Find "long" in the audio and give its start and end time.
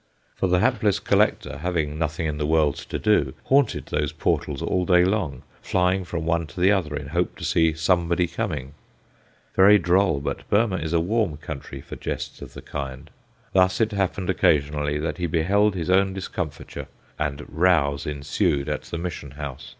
5.05-5.43